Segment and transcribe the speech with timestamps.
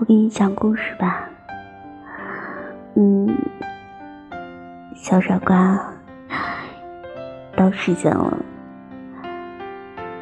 [0.00, 1.28] 我给你讲故事吧。
[2.94, 3.28] 嗯，
[4.96, 5.78] 小傻瓜，
[7.54, 8.38] 到时间了，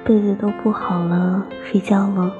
[0.04, 2.32] 被子都铺好了，睡觉了。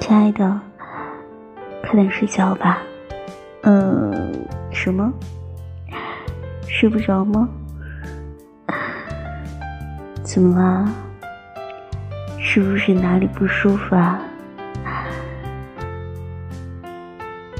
[0.00, 0.60] 亲爱的，
[1.80, 2.82] 快点睡觉吧。
[3.62, 4.34] 嗯，
[4.72, 5.12] 什么？
[6.66, 7.48] 睡不着吗？
[10.24, 10.92] 怎么啦？
[12.54, 14.20] 是不是哪里不舒服啊？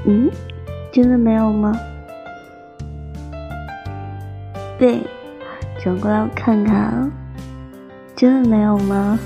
[0.04, 0.30] 嗯，
[0.92, 1.72] 真的没有吗？
[4.78, 5.00] 对，
[5.82, 7.10] 转过来我看看，
[8.14, 9.18] 真的没有吗？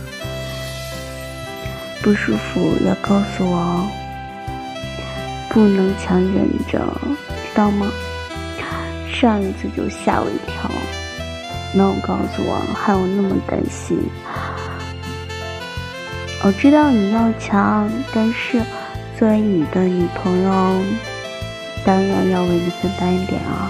[2.00, 3.90] 不舒服要告诉我哦，
[5.50, 6.78] 不能强忍着，
[7.42, 7.90] 知道吗？
[9.10, 10.70] 上一次就吓我一跳，
[11.74, 13.98] 没有告诉我，害我那么担心。
[16.46, 18.62] 我知道你要强，但是
[19.18, 20.80] 作为你的女朋友，
[21.84, 23.68] 当然要为你分担一点啊。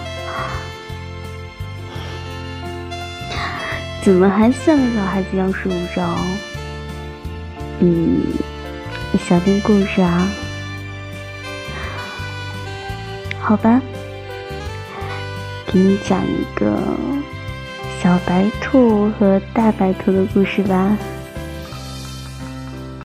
[4.03, 6.07] 怎么还像个小孩子一样睡不着？
[7.81, 8.21] 嗯，
[9.27, 10.29] 想听故事啊？
[13.41, 13.81] 好吧，
[15.73, 16.79] 给你讲一个
[18.03, 20.95] 小白兔和大白兔的故事吧。